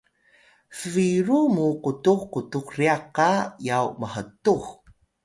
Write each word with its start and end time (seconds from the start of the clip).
sbiru 0.79 1.39
mu 1.55 1.65
qutux 1.83 2.21
qutux 2.33 2.67
ryax 2.77 3.03
qa 3.15 3.29
yaw 3.67 3.87
mhtux 3.99 4.63